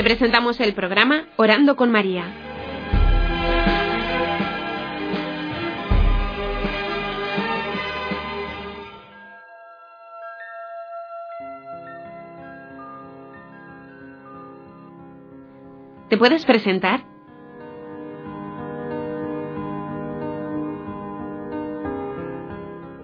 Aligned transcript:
Te 0.00 0.04
presentamos 0.04 0.58
el 0.60 0.72
programa 0.72 1.24
Orando 1.36 1.76
con 1.76 1.92
María. 1.92 2.24
¿Te 16.08 16.16
puedes 16.16 16.46
presentar? 16.46 17.00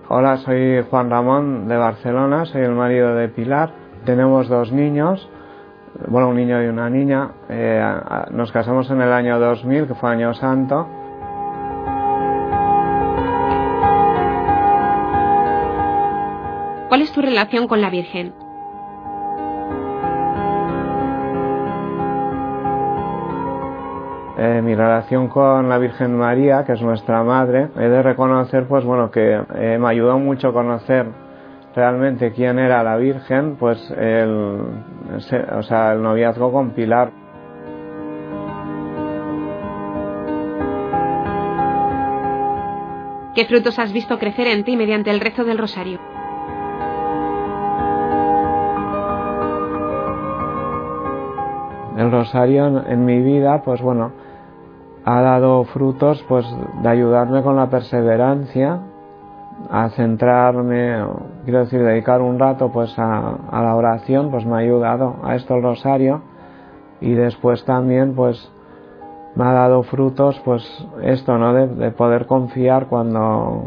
Hola, 0.08 0.38
soy 0.38 0.82
Juan 0.88 1.10
Ramón 1.10 1.68
de 1.68 1.76
Barcelona, 1.76 2.46
soy 2.46 2.62
el 2.62 2.72
marido 2.72 3.14
de 3.14 3.28
Pilar. 3.28 3.74
Tenemos 4.06 4.48
dos 4.48 4.72
niños, 4.72 5.28
bueno, 6.08 6.28
un 6.28 6.36
niño 6.36 6.62
y 6.62 6.66
una 6.66 6.88
niña. 6.90 7.30
Eh, 7.48 7.82
nos 8.30 8.52
casamos 8.52 8.90
en 8.90 9.00
el 9.00 9.12
año 9.12 9.38
2000, 9.38 9.86
que 9.86 9.94
fue 9.94 10.10
año 10.10 10.34
santo. 10.34 10.86
¿Cuál 16.88 17.02
es 17.02 17.12
tu 17.12 17.20
relación 17.20 17.66
con 17.66 17.80
la 17.80 17.90
Virgen? 17.90 18.32
Eh, 24.38 24.60
mi 24.62 24.74
relación 24.74 25.28
con 25.28 25.68
la 25.68 25.78
Virgen 25.78 26.16
María, 26.16 26.64
que 26.64 26.72
es 26.72 26.82
nuestra 26.82 27.22
madre, 27.22 27.68
he 27.76 27.88
de 27.88 28.02
reconocer, 28.02 28.66
pues 28.68 28.84
bueno, 28.84 29.10
que 29.10 29.40
eh, 29.54 29.78
me 29.78 29.88
ayudó 29.88 30.18
mucho 30.18 30.48
a 30.48 30.52
conocer 30.52 31.25
realmente 31.76 32.32
quién 32.32 32.58
era 32.58 32.82
la 32.82 32.96
Virgen, 32.96 33.56
pues 33.56 33.78
el, 33.90 34.82
o 35.52 35.62
sea, 35.62 35.92
el 35.92 36.02
noviazgo 36.02 36.50
con 36.50 36.70
Pilar. 36.70 37.12
¿Qué 43.34 43.44
frutos 43.44 43.78
has 43.78 43.92
visto 43.92 44.18
crecer 44.18 44.46
en 44.46 44.64
ti 44.64 44.78
mediante 44.78 45.10
el 45.10 45.20
rezo 45.20 45.44
del 45.44 45.58
rosario? 45.58 46.00
El 51.98 52.10
rosario 52.10 52.86
en 52.86 53.04
mi 53.04 53.20
vida, 53.20 53.60
pues 53.62 53.82
bueno, 53.82 54.12
ha 55.04 55.20
dado 55.20 55.64
frutos 55.64 56.24
pues 56.26 56.46
de 56.82 56.88
ayudarme 56.88 57.42
con 57.42 57.56
la 57.56 57.68
perseverancia, 57.68 58.80
a 59.70 59.88
centrarme, 59.90 61.04
quiero 61.44 61.60
decir, 61.60 61.82
dedicar 61.82 62.20
un 62.20 62.38
rato 62.38 62.70
pues 62.70 62.94
a, 62.98 63.38
la 63.52 63.74
oración, 63.74 64.30
pues 64.30 64.44
me 64.44 64.54
ha 64.54 64.58
ayudado 64.58 65.16
a 65.22 65.34
esto 65.34 65.56
el 65.56 65.62
rosario 65.62 66.22
y 67.00 67.14
después 67.14 67.64
también 67.64 68.14
pues 68.14 68.50
me 69.34 69.44
ha 69.44 69.52
dado 69.52 69.82
frutos 69.82 70.40
pues 70.44 70.62
esto, 71.02 71.38
¿no? 71.38 71.52
De, 71.52 71.90
poder 71.90 72.26
confiar 72.26 72.86
cuando 72.86 73.66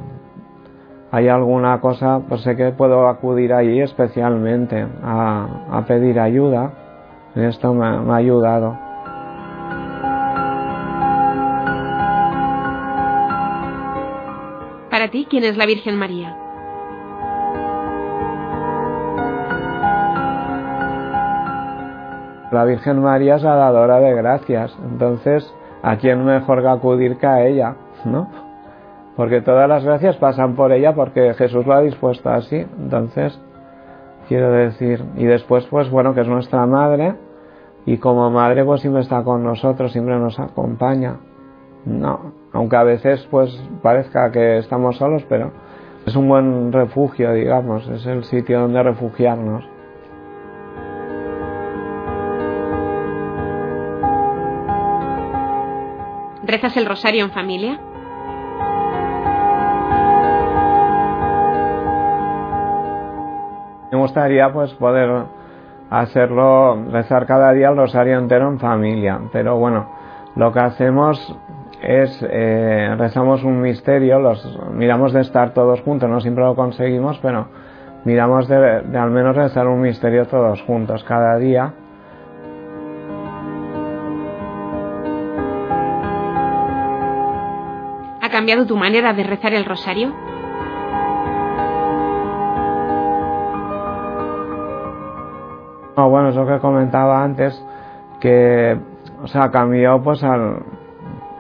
hay 1.12 1.28
alguna 1.28 1.82
cosa, 1.82 2.22
pues 2.28 2.42
sé 2.42 2.56
que 2.56 2.72
puedo 2.72 3.08
acudir 3.08 3.54
allí 3.54 3.82
especialmente 3.82 4.86
a, 5.04 5.84
pedir 5.88 6.20
ayuda 6.20 6.72
y 7.36 7.42
esto 7.42 7.74
me 7.74 7.86
ha 7.86 8.16
ayudado. 8.16 8.89
Para 15.00 15.12
ti, 15.12 15.26
¿quién 15.30 15.46
es 15.46 15.56
la 15.56 15.66
Virgen 15.66 15.96
María? 15.96 16.36
La 22.52 22.66
Virgen 22.66 23.02
María 23.02 23.36
es 23.36 23.44
la 23.44 23.56
dadora 23.56 24.02
de 24.02 24.14
gracias, 24.14 24.78
entonces, 24.84 25.56
¿a 25.84 25.96
quién 25.96 26.26
mejor 26.26 26.62
que 26.62 26.68
acudir 26.68 27.16
que 27.16 27.28
a 27.28 27.48
ella? 27.48 27.78
¿No? 28.04 28.28
Porque 29.16 29.40
todas 29.40 29.70
las 29.70 29.86
gracias 29.86 30.18
pasan 30.18 30.58
por 30.58 30.74
ella 30.74 30.94
porque 30.94 31.34
Jesús 31.34 31.66
lo 31.66 31.76
ha 31.76 31.82
dispuesto 31.82 32.30
así, 32.30 32.58
entonces, 32.58 33.40
quiero 34.28 34.52
decir, 34.52 35.02
y 35.16 35.24
después, 35.24 35.66
pues 35.68 35.90
bueno, 35.90 36.14
que 36.14 36.20
es 36.20 36.28
nuestra 36.28 36.66
madre, 36.66 37.16
y 37.86 38.00
como 38.00 38.30
madre, 38.32 38.66
pues 38.66 38.82
siempre 38.82 39.04
está 39.04 39.24
con 39.24 39.46
nosotros, 39.46 39.94
siempre 39.94 40.20
nos 40.20 40.38
acompaña. 40.42 41.20
No, 41.86 42.34
aunque 42.60 42.76
a 42.76 42.84
veces 42.84 43.26
pues 43.32 43.58
parezca 43.82 44.32
que 44.32 44.58
estamos 44.58 44.98
solos, 44.98 45.24
pero 45.30 45.54
es 46.06 46.14
un 46.14 46.28
buen 46.28 46.74
refugio, 46.74 47.32
digamos, 47.32 47.88
es 47.88 48.06
el 48.06 48.26
sitio 48.26 48.60
donde 48.60 48.84
refugiarnos. 48.84 49.64
¿Rezas 56.44 56.76
el 56.76 56.86
rosario 56.86 57.24
en 57.24 57.32
familia? 57.32 57.80
Me 63.90 63.98
gustaría 63.98 64.52
pues 64.52 64.74
poder 64.74 65.28
hacerlo, 65.90 66.76
rezar 66.92 67.26
cada 67.26 67.54
día 67.54 67.70
el 67.70 67.78
rosario 67.78 68.20
entero 68.20 68.50
en 68.50 68.60
familia, 68.60 69.18
pero 69.32 69.58
bueno, 69.58 69.88
lo 70.36 70.52
que 70.52 70.60
hacemos 70.60 71.40
es 71.82 72.26
eh, 72.30 72.94
rezamos 72.98 73.44
un 73.44 73.62
misterio, 73.62 74.20
los 74.20 74.60
miramos 74.74 75.14
de 75.14 75.22
estar 75.22 75.54
todos 75.54 75.82
juntos, 75.82 76.10
no 76.10 76.20
siempre 76.20 76.44
lo 76.44 76.56
conseguimos, 76.56 77.18
pero 77.22 77.48
miramos 78.06 78.48
de, 78.48 78.84
al 78.98 79.12
menos 79.12 79.36
rezar 79.36 79.68
un 79.68 79.82
misterio 79.82 80.26
todos 80.28 80.62
juntos 80.64 81.04
cada 81.06 81.38
día. 81.38 81.74
¿Ha 88.22 88.30
cambiado 88.30 88.66
tu 88.66 88.76
manera 88.76 89.14
de 89.14 89.24
rezar 89.24 89.54
el 89.54 89.66
rosario? 89.66 90.14
No, 95.96 96.10
bueno, 96.10 96.30
es 96.30 96.36
lo 96.36 96.48
que 96.48 96.60
comentaba 96.60 97.24
antes, 97.24 97.62
que, 98.22 98.78
o 99.22 99.28
sea, 99.28 99.52
cambió 99.52 100.02
pues 100.02 100.24
al, 100.24 100.64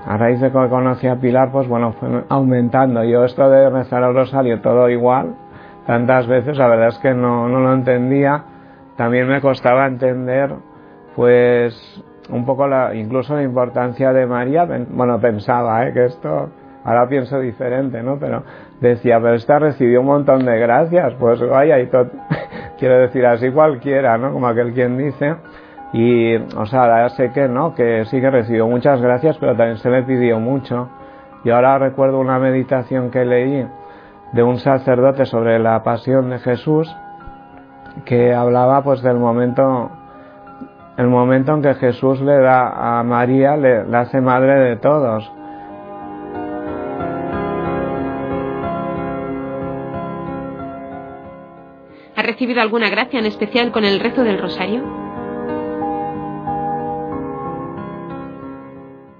a 0.09 0.17
raíz 0.17 0.41
de 0.41 0.47
que 0.47 0.69
conocí 0.69 1.07
a 1.07 1.17
Pilar, 1.17 1.51
pues 1.51 1.67
bueno, 1.67 1.93
fue 1.93 2.09
aumentando. 2.29 3.03
Yo 3.03 3.25
esto 3.25 3.47
de 3.47 3.67
el 3.67 4.13
rosario 4.15 4.59
todo 4.59 4.89
igual, 4.89 5.35
tantas 5.85 6.25
veces, 6.25 6.57
la 6.57 6.67
verdad 6.67 6.87
es 6.87 6.97
que 6.97 7.13
no, 7.13 7.47
no 7.47 7.59
lo 7.59 7.73
entendía. 7.73 8.43
También 8.97 9.27
me 9.27 9.39
costaba 9.39 9.85
entender, 9.85 10.51
pues, 11.15 12.03
un 12.27 12.43
poco 12.43 12.67
incluso 12.91 13.35
la 13.35 13.43
importancia 13.43 14.11
de 14.11 14.25
María. 14.25 14.67
Bueno, 14.89 15.19
pensaba, 15.21 15.85
¿eh? 15.85 15.93
que 15.93 16.05
esto, 16.05 16.49
ahora 16.83 17.07
pienso 17.07 17.39
diferente, 17.39 18.01
¿no? 18.01 18.17
Pero 18.19 18.41
decía, 18.81 19.19
pero 19.21 19.35
esta 19.35 19.59
recibió 19.59 20.01
un 20.01 20.07
montón 20.07 20.43
de 20.43 20.57
gracias, 20.57 21.13
pues 21.19 21.39
vaya, 21.47 21.79
y 21.79 21.85
todo, 21.85 22.09
quiero 22.79 22.97
decir 22.97 23.27
así 23.27 23.51
cualquiera, 23.51 24.17
¿no? 24.17 24.33
Como 24.33 24.47
aquel 24.47 24.73
quien 24.73 24.97
dice. 24.97 25.35
Y, 25.91 26.35
o 26.35 26.65
sea, 26.67 27.09
sé 27.09 27.31
que 27.31 27.47
no, 27.47 27.73
que 27.73 28.05
sí 28.05 28.21
que 28.21 28.29
recibió 28.29 28.67
muchas 28.67 29.01
gracias, 29.01 29.37
pero 29.39 29.55
también 29.55 29.77
se 29.77 29.89
me 29.89 30.03
pidió 30.03 30.39
mucho. 30.39 30.89
Y 31.43 31.49
ahora 31.49 31.79
recuerdo 31.79 32.19
una 32.19 32.37
meditación 32.37 33.09
que 33.09 33.25
leí 33.25 33.65
de 34.33 34.43
un 34.43 34.57
sacerdote 34.57 35.25
sobre 35.25 35.57
la 35.57 35.81
pasión 35.81 36.29
de 36.29 36.39
Jesús, 36.39 36.93
que 38.05 38.33
hablaba 38.33 38.83
pues 38.83 39.01
del 39.01 39.17
momento, 39.17 39.89
el 40.97 41.07
momento 41.07 41.53
en 41.53 41.61
que 41.63 41.73
Jesús 41.75 42.21
le 42.21 42.39
da 42.39 42.99
a 42.99 43.03
María, 43.03 43.57
le, 43.57 43.85
le 43.85 43.97
hace 43.97 44.21
madre 44.21 44.59
de 44.59 44.75
todos. 44.75 45.31
¿Ha 52.15 52.21
recibido 52.21 52.61
alguna 52.61 52.89
gracia 52.89 53.17
en 53.19 53.25
especial 53.25 53.71
con 53.71 53.85
el 53.85 53.99
rezo 53.99 54.23
del 54.23 54.39
rosario? 54.39 54.98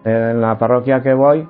En 0.10 0.42
la 0.42 0.58
parroquia 0.58 1.02
que 1.02 1.14
voy 1.14 1.48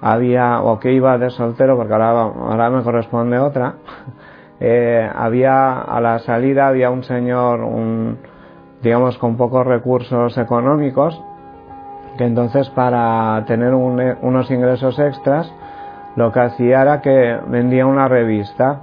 había, 0.00 0.62
o 0.62 0.78
que 0.78 0.92
iba 0.92 1.18
de 1.18 1.30
soltero, 1.30 1.76
porque 1.76 1.92
ahora, 1.92 2.10
ahora 2.10 2.70
me 2.70 2.82
corresponde 2.82 3.38
otra, 3.38 3.74
eh, 4.60 5.10
había, 5.14 5.80
a 5.80 6.00
la 6.00 6.18
salida 6.20 6.68
había 6.68 6.90
un 6.90 7.04
señor, 7.04 7.60
un, 7.60 8.18
digamos, 8.82 9.18
con 9.18 9.36
pocos 9.36 9.66
recursos 9.66 10.36
económicos, 10.38 11.20
que 12.16 12.24
entonces 12.24 12.68
para 12.70 13.44
tener 13.46 13.72
unos 13.74 14.50
ingresos 14.50 14.98
extras, 14.98 15.52
lo 16.16 16.32
que 16.32 16.40
hacía 16.40 16.82
era 16.82 17.00
que 17.00 17.38
vendía 17.46 17.86
una 17.86 18.08
revista, 18.08 18.80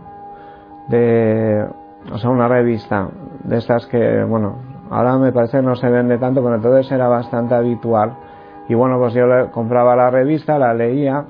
de, 0.87 1.67
o 2.11 2.17
sea, 2.17 2.29
una 2.29 2.47
revista 2.47 3.09
de 3.43 3.57
estas 3.57 3.85
que, 3.87 4.23
bueno, 4.23 4.55
ahora 4.89 5.17
me 5.17 5.31
parece 5.33 5.57
que 5.57 5.63
no 5.63 5.75
se 5.75 5.89
vende 5.89 6.17
tanto, 6.17 6.41
pero 6.41 6.55
entonces 6.55 6.89
era 6.91 7.09
bastante 7.09 7.53
habitual 7.53 8.15
y 8.69 8.73
bueno, 8.73 8.97
pues 8.99 9.13
yo 9.13 9.27
le 9.27 9.49
compraba 9.51 9.95
la 9.95 10.09
revista, 10.09 10.57
la 10.59 10.73
leía 10.73 11.25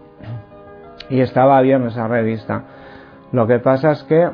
y 1.10 1.22
estaba 1.22 1.62
bien 1.62 1.86
esa 1.88 2.08
revista. 2.08 2.64
Lo 3.32 3.46
que 3.46 3.60
pasa 3.60 3.92
es 3.92 4.04
que 4.04 4.30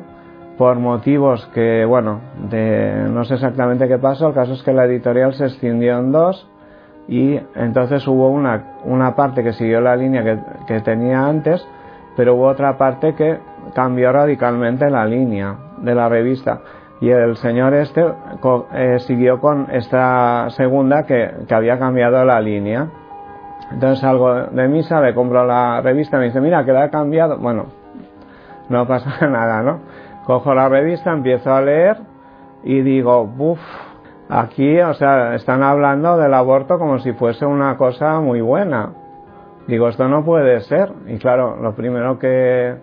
por 0.57 0.77
motivos 0.77 1.45
que, 1.53 1.83
bueno, 1.85 2.21
de, 2.49 3.07
no 3.09 3.23
sé 3.25 3.35
exactamente 3.35 3.87
qué 3.87 3.97
pasó, 3.97 4.27
el 4.27 4.33
caso 4.33 4.53
es 4.53 4.63
que 4.63 4.71
la 4.71 4.85
editorial 4.85 5.33
se 5.33 5.45
extendió 5.45 5.97
en 5.97 6.11
dos 6.11 6.47
y 7.07 7.39
entonces 7.55 8.07
hubo 8.07 8.29
una, 8.29 8.75
una 8.85 9.15
parte 9.15 9.43
que 9.43 9.53
siguió 9.53 9.81
la 9.81 9.95
línea 9.95 10.23
que, 10.23 10.39
que 10.67 10.79
tenía 10.81 11.25
antes, 11.25 11.67
pero 12.15 12.35
hubo 12.35 12.47
otra 12.47 12.77
parte 12.77 13.15
que 13.15 13.39
cambió 13.73 14.11
radicalmente 14.11 14.89
la 14.89 15.05
línea 15.05 15.57
de 15.79 15.95
la 15.95 16.07
revista 16.07 16.61
y 17.03 17.11
el 17.11 17.35
señor 17.35 17.73
este 17.73 18.01
eh, 18.73 18.97
siguió 18.99 19.41
con 19.41 19.67
esta 19.71 20.49
segunda 20.51 21.03
que, 21.03 21.31
que, 21.45 21.53
había 21.53 21.77
cambiado 21.77 22.23
la 22.23 22.39
línea. 22.39 22.87
Entonces 23.73 23.99
salgo 23.99 24.33
de 24.33 24.69
misa, 24.69 25.01
le 25.01 25.13
compro 25.13 25.45
la 25.45 25.81
revista, 25.81 26.17
me 26.17 26.27
dice, 26.27 26.39
mira, 26.39 26.63
que 26.63 26.71
la 26.71 26.89
cambiado. 26.89 27.37
Bueno, 27.39 27.65
no 28.69 28.87
pasa 28.87 29.27
nada, 29.27 29.61
¿no? 29.63 29.81
Cojo 30.23 30.53
la 30.53 30.69
revista, 30.69 31.11
empiezo 31.11 31.53
a 31.53 31.61
leer 31.61 31.97
y 32.63 32.79
digo, 32.83 33.29
uff, 33.37 33.59
aquí, 34.29 34.79
o 34.79 34.93
sea, 34.93 35.35
están 35.35 35.61
hablando 35.61 36.15
del 36.15 36.33
aborto 36.33 36.79
como 36.79 36.99
si 36.99 37.11
fuese 37.11 37.45
una 37.45 37.75
cosa 37.75 38.21
muy 38.21 38.39
buena. 38.39 38.91
Digo, 39.67 39.89
esto 39.89 40.07
no 40.07 40.23
puede 40.23 40.61
ser. 40.61 40.93
Y 41.07 41.17
claro, 41.17 41.57
lo 41.57 41.75
primero 41.75 42.17
que 42.17 42.77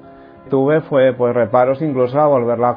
tuve 0.50 0.82
fue 0.82 1.14
pues 1.14 1.34
reparos 1.34 1.80
incluso 1.80 2.20
a 2.20 2.26
volverla 2.26 2.68
a, 2.70 2.76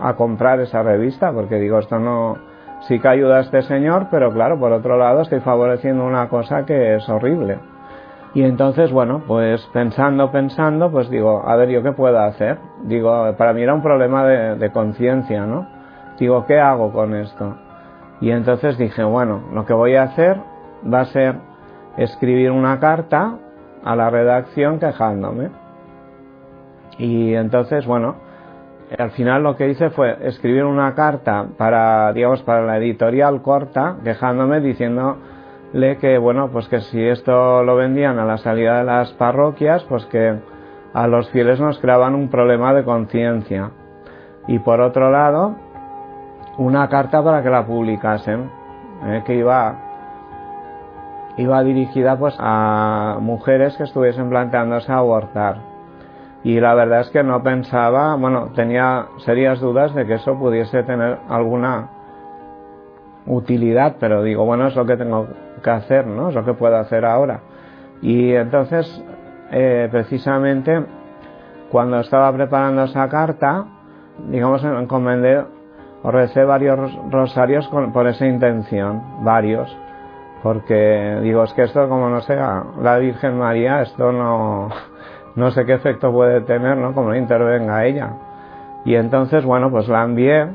a 0.00 0.14
comprar 0.14 0.60
esa 0.60 0.82
revista, 0.82 1.32
porque 1.32 1.56
digo, 1.56 1.78
esto 1.78 1.98
no, 1.98 2.36
sí 2.82 2.98
que 2.98 3.08
ayuda 3.08 3.38
a 3.38 3.40
este 3.40 3.62
señor, 3.62 4.08
pero 4.10 4.32
claro, 4.32 4.58
por 4.58 4.72
otro 4.72 4.96
lado 4.96 5.22
estoy 5.22 5.40
favoreciendo 5.40 6.04
una 6.04 6.28
cosa 6.28 6.64
que 6.64 6.96
es 6.96 7.08
horrible. 7.08 7.58
Y 8.34 8.42
entonces, 8.42 8.90
bueno, 8.90 9.22
pues 9.26 9.64
pensando, 9.72 10.32
pensando, 10.32 10.90
pues 10.90 11.08
digo, 11.08 11.42
a 11.46 11.54
ver, 11.54 11.68
¿yo 11.68 11.82
qué 11.82 11.92
puedo 11.92 12.18
hacer? 12.18 12.58
Digo, 12.82 13.32
para 13.36 13.52
mí 13.52 13.62
era 13.62 13.74
un 13.74 13.82
problema 13.82 14.26
de, 14.26 14.56
de 14.56 14.72
conciencia, 14.72 15.46
¿no? 15.46 15.68
Digo, 16.18 16.44
¿qué 16.44 16.58
hago 16.58 16.92
con 16.92 17.14
esto? 17.14 17.56
Y 18.20 18.30
entonces 18.30 18.76
dije, 18.76 19.04
bueno, 19.04 19.42
lo 19.52 19.64
que 19.64 19.72
voy 19.72 19.94
a 19.94 20.04
hacer 20.04 20.40
va 20.92 21.00
a 21.00 21.04
ser 21.06 21.36
escribir 21.96 22.50
una 22.50 22.80
carta 22.80 23.38
a 23.84 23.96
la 23.96 24.10
redacción 24.10 24.80
quejándome. 24.80 25.50
Y 26.98 27.34
entonces, 27.34 27.86
bueno, 27.86 28.16
al 28.98 29.10
final 29.12 29.42
lo 29.42 29.56
que 29.56 29.68
hice 29.68 29.90
fue 29.90 30.16
escribir 30.26 30.64
una 30.64 30.94
carta 30.94 31.46
para, 31.56 32.12
digamos, 32.12 32.42
para 32.42 32.62
la 32.62 32.76
editorial 32.76 33.42
corta, 33.42 33.96
quejándome, 34.04 34.60
diciéndole 34.60 35.96
que, 36.00 36.18
bueno, 36.18 36.50
pues 36.50 36.68
que 36.68 36.80
si 36.80 37.02
esto 37.02 37.62
lo 37.62 37.76
vendían 37.76 38.18
a 38.18 38.24
la 38.24 38.38
salida 38.38 38.78
de 38.78 38.84
las 38.84 39.12
parroquias, 39.12 39.84
pues 39.84 40.04
que 40.06 40.38
a 40.92 41.06
los 41.06 41.30
fieles 41.30 41.60
nos 41.60 41.78
creaban 41.78 42.14
un 42.14 42.28
problema 42.28 42.74
de 42.74 42.84
conciencia. 42.84 43.70
Y 44.46 44.58
por 44.58 44.80
otro 44.80 45.10
lado, 45.10 45.56
una 46.58 46.88
carta 46.88 47.22
para 47.22 47.42
que 47.42 47.50
la 47.50 47.66
publicasen, 47.66 48.50
eh, 49.06 49.22
que 49.24 49.34
iba, 49.34 49.76
iba 51.38 51.62
dirigida 51.64 52.18
pues 52.18 52.36
a 52.38 53.16
mujeres 53.20 53.76
que 53.76 53.84
estuviesen 53.84 54.28
planteándose 54.28 54.92
abortar 54.92 55.73
y 56.44 56.60
la 56.60 56.74
verdad 56.74 57.00
es 57.00 57.08
que 57.08 57.22
no 57.22 57.42
pensaba, 57.42 58.14
bueno, 58.16 58.50
tenía 58.54 59.06
serias 59.24 59.60
dudas 59.60 59.94
de 59.94 60.06
que 60.06 60.14
eso 60.14 60.38
pudiese 60.38 60.82
tener 60.82 61.18
alguna 61.30 61.88
utilidad, 63.26 63.96
pero 63.98 64.22
digo, 64.22 64.44
bueno, 64.44 64.66
es 64.66 64.76
lo 64.76 64.84
que 64.84 64.98
tengo 64.98 65.26
que 65.62 65.70
hacer, 65.70 66.06
¿no? 66.06 66.28
Es 66.28 66.34
lo 66.34 66.44
que 66.44 66.52
puedo 66.52 66.76
hacer 66.76 67.06
ahora. 67.06 67.40
Y 68.02 68.34
entonces, 68.34 69.02
eh, 69.52 69.88
precisamente, 69.90 70.84
cuando 71.70 72.00
estaba 72.00 72.30
preparando 72.30 72.84
esa 72.84 73.08
carta, 73.08 73.64
digamos, 74.28 74.62
encomendé 74.64 75.42
o 76.02 76.10
recé 76.10 76.44
varios 76.44 76.94
rosarios 77.10 77.66
con, 77.68 77.90
por 77.90 78.06
esa 78.06 78.26
intención, 78.26 79.24
varios, 79.24 79.74
porque 80.42 81.20
digo, 81.22 81.44
es 81.44 81.54
que 81.54 81.62
esto 81.62 81.88
como 81.88 82.10
no 82.10 82.20
sea 82.20 82.64
la 82.82 82.98
Virgen 82.98 83.38
María, 83.38 83.80
esto 83.80 84.12
no, 84.12 84.68
no 85.36 85.50
sé 85.50 85.64
qué 85.64 85.74
efecto 85.74 86.12
puede 86.12 86.40
tener, 86.42 86.76
¿no? 86.76 86.94
Como 86.94 87.14
intervenga 87.14 87.84
ella. 87.84 88.10
Y 88.84 88.94
entonces, 88.94 89.44
bueno, 89.44 89.70
pues 89.70 89.88
la 89.88 90.04
envié 90.04 90.48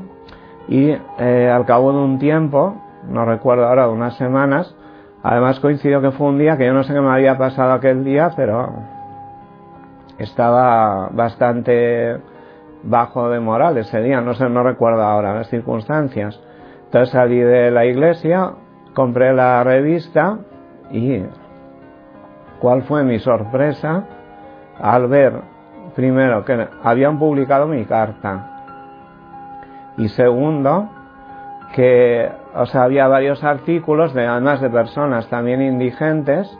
y 0.68 0.96
eh, 1.18 1.50
al 1.52 1.66
cabo 1.66 1.92
de 1.92 1.98
un 1.98 2.18
tiempo, 2.18 2.76
no 3.08 3.24
recuerdo 3.24 3.66
ahora, 3.66 3.86
de 3.86 3.92
unas 3.92 4.16
semanas, 4.16 4.74
además 5.22 5.58
coincidió 5.60 6.00
que 6.00 6.12
fue 6.12 6.28
un 6.28 6.38
día 6.38 6.56
que 6.56 6.66
yo 6.66 6.72
no 6.72 6.84
sé 6.84 6.94
qué 6.94 7.00
me 7.00 7.10
había 7.10 7.36
pasado 7.36 7.72
aquel 7.72 8.04
día, 8.04 8.30
pero 8.36 8.72
estaba 10.18 11.08
bastante 11.10 12.18
bajo 12.82 13.28
de 13.30 13.40
moral 13.40 13.76
ese 13.78 14.00
día, 14.00 14.20
no 14.20 14.34
sé, 14.34 14.48
no 14.48 14.62
recuerdo 14.62 15.02
ahora 15.02 15.34
las 15.34 15.48
circunstancias. 15.48 16.40
Entonces 16.84 17.10
salí 17.10 17.38
de 17.38 17.70
la 17.70 17.84
iglesia, 17.84 18.52
compré 18.94 19.32
la 19.32 19.62
revista 19.64 20.38
y 20.90 21.22
¿cuál 22.60 22.82
fue 22.82 23.02
mi 23.02 23.18
sorpresa? 23.18 24.04
Al 24.82 25.08
ver, 25.08 25.40
primero, 25.94 26.44
que 26.44 26.68
habían 26.82 27.18
publicado 27.18 27.66
mi 27.66 27.84
carta 27.84 28.46
y 29.96 30.08
segundo, 30.08 30.88
que 31.74 32.30
o 32.54 32.66
sea, 32.66 32.84
había 32.84 33.06
varios 33.06 33.44
artículos, 33.44 34.14
de, 34.14 34.26
además 34.26 34.60
de 34.60 34.70
personas 34.70 35.28
también 35.28 35.62
indigentes, 35.62 36.58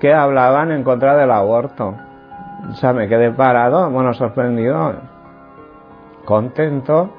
que 0.00 0.12
hablaban 0.12 0.70
en 0.70 0.82
contra 0.82 1.16
del 1.16 1.30
aborto. 1.30 1.94
O 2.70 2.74
sea, 2.74 2.92
me 2.92 3.08
quedé 3.08 3.30
parado, 3.32 3.90
bueno, 3.90 4.14
sorprendido, 4.14 4.94
contento, 6.24 7.10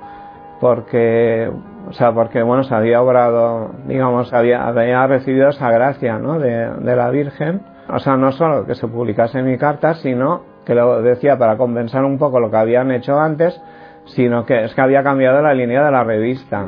porque, 0.59 1.51
o 1.87 1.93
sea, 1.93 2.11
porque, 2.11 2.41
bueno, 2.41 2.63
se 2.63 2.73
había 2.73 3.01
obrado, 3.01 3.71
digamos, 3.85 4.33
había, 4.33 4.67
había 4.67 5.05
recibido 5.05 5.49
esa 5.49 5.69
gracia, 5.69 6.17
¿no? 6.17 6.39
De, 6.39 6.69
de 6.71 6.95
la 6.95 7.09
Virgen 7.09 7.61
o 7.89 7.99
sea, 7.99 8.17
no 8.17 8.31
solo 8.31 8.65
que 8.65 8.75
se 8.75 8.87
publicase 8.87 9.41
mi 9.41 9.57
carta, 9.57 9.95
sino 9.95 10.43
que 10.65 10.75
lo 10.75 11.01
decía 11.01 11.37
para 11.37 11.57
compensar 11.57 12.03
un 12.03 12.17
poco 12.17 12.39
lo 12.39 12.51
que 12.51 12.57
habían 12.57 12.91
hecho 12.91 13.19
antes, 13.19 13.59
sino 14.05 14.45
que 14.45 14.65
es 14.65 14.73
que 14.73 14.81
había 14.81 15.03
cambiado 15.03 15.41
la 15.41 15.53
línea 15.53 15.83
de 15.83 15.91
la 15.91 16.03
revista. 16.03 16.65